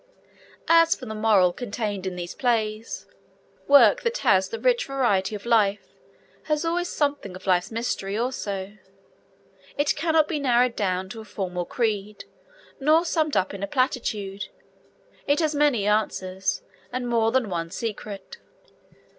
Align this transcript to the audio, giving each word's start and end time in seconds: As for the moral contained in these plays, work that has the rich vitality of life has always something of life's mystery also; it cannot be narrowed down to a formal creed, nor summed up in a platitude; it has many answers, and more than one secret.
As 0.67 0.95
for 0.95 1.05
the 1.05 1.13
moral 1.13 1.53
contained 1.53 2.07
in 2.07 2.15
these 2.15 2.33
plays, 2.33 3.05
work 3.67 4.01
that 4.01 4.17
has 4.25 4.49
the 4.49 4.57
rich 4.59 4.87
vitality 4.87 5.35
of 5.35 5.45
life 5.45 5.89
has 6.45 6.65
always 6.65 6.89
something 6.89 7.35
of 7.35 7.45
life's 7.45 7.69
mystery 7.71 8.17
also; 8.17 8.77
it 9.77 9.95
cannot 9.95 10.27
be 10.27 10.39
narrowed 10.39 10.75
down 10.75 11.07
to 11.09 11.21
a 11.21 11.23
formal 11.23 11.65
creed, 11.65 12.25
nor 12.79 13.05
summed 13.05 13.37
up 13.37 13.53
in 13.53 13.61
a 13.61 13.67
platitude; 13.67 14.47
it 15.27 15.39
has 15.39 15.53
many 15.53 15.85
answers, 15.85 16.63
and 16.91 17.07
more 17.07 17.31
than 17.31 17.47
one 17.47 17.69
secret. 17.69 18.39